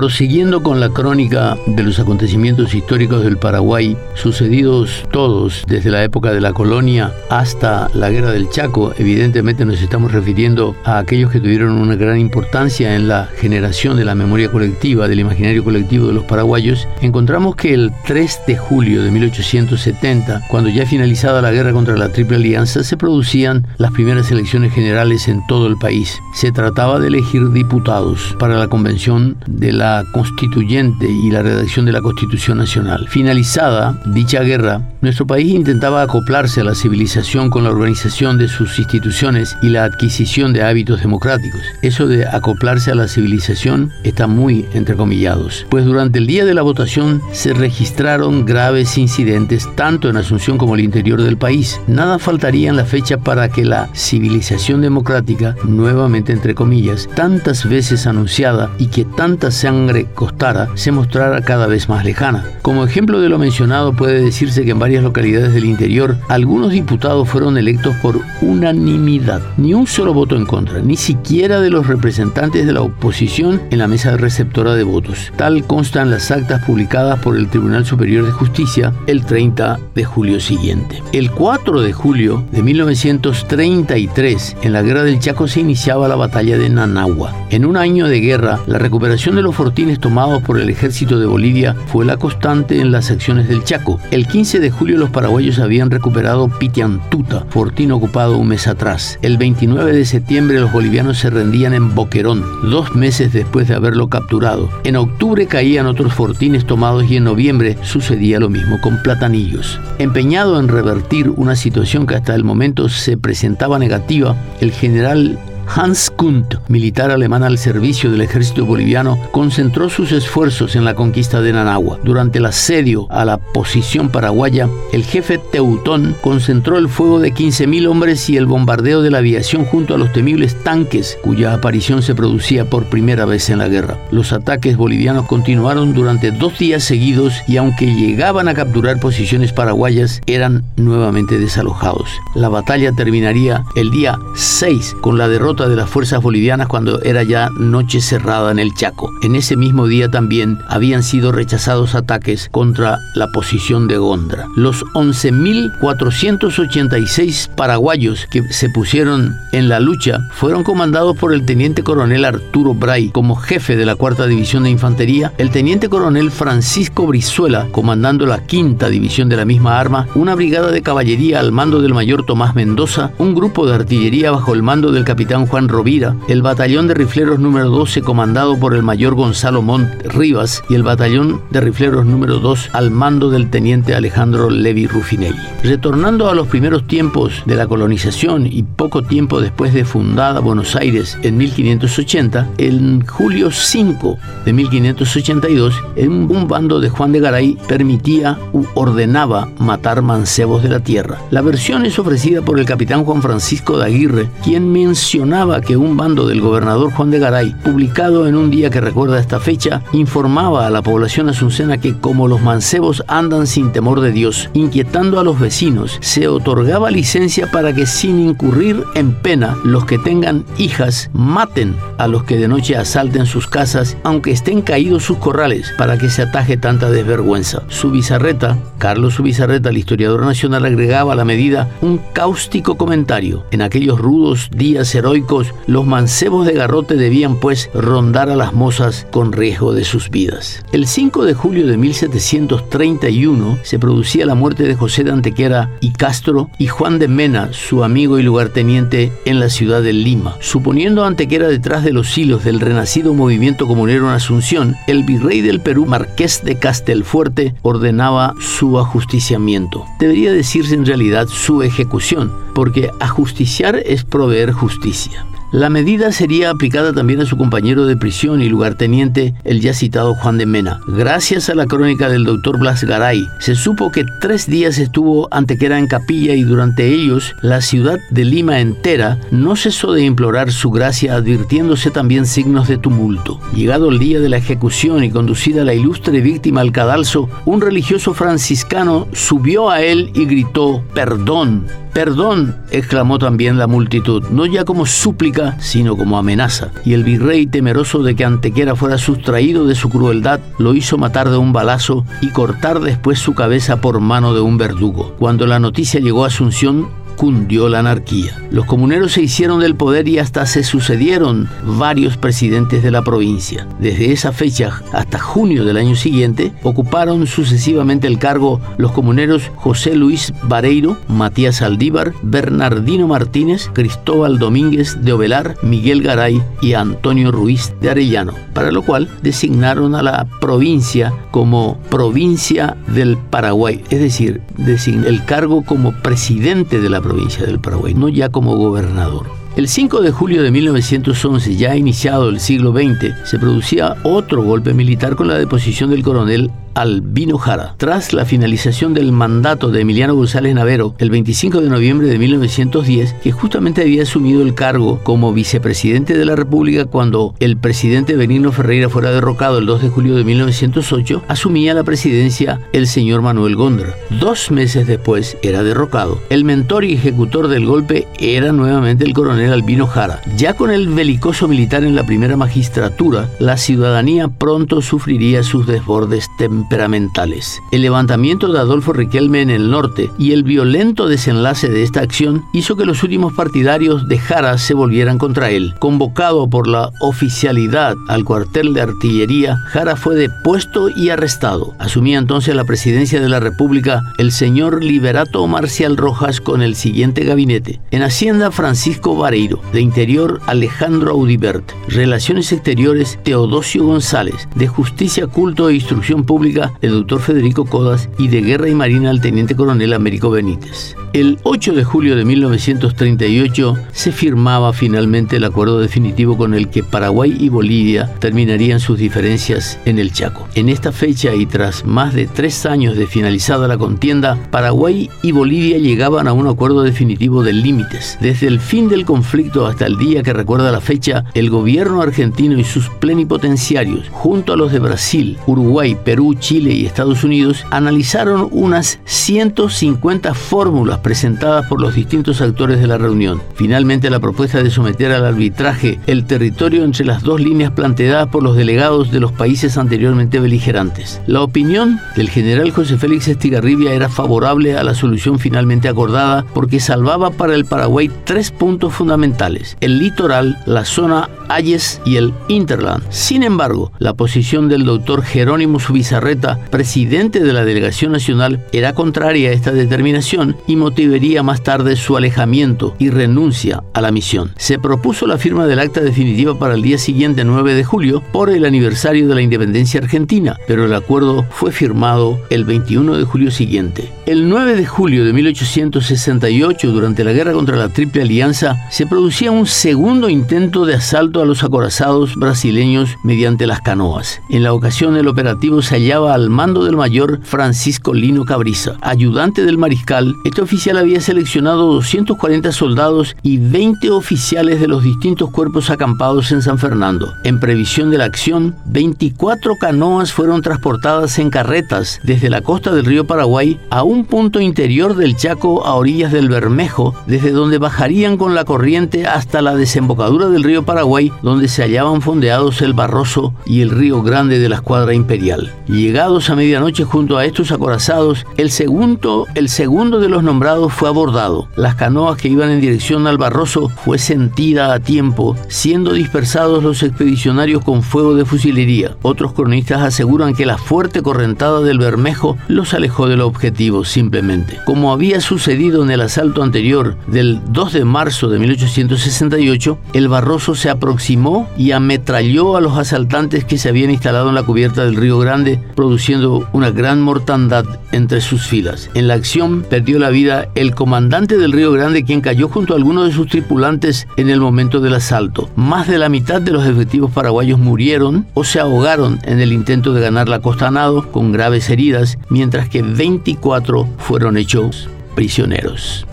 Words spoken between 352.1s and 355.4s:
1910, que justamente había asumido el cargo como